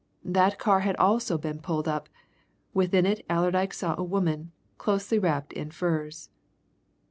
That 0.25 0.57
car 0.57 0.79
had 0.79 0.95
also 0.95 1.37
been 1.37 1.59
pulled 1.59 1.87
up; 1.87 2.09
within 2.73 3.05
it 3.05 3.23
Allerdyke 3.29 3.71
saw 3.71 3.93
a 3.99 4.03
woman, 4.03 4.51
closely 4.79 5.19
wrapped 5.19 5.53
in 5.53 5.69
furs. 5.69 6.31